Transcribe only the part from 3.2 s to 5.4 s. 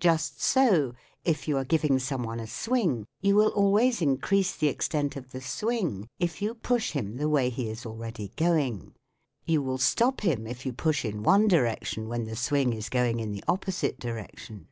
you will always increase the extent of the